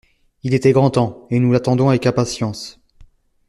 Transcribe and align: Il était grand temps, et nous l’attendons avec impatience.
Il 0.41 0.55
était 0.55 0.71
grand 0.71 0.89
temps, 0.89 1.27
et 1.29 1.37
nous 1.37 1.51
l’attendons 1.51 1.89
avec 1.89 2.07
impatience. 2.07 2.81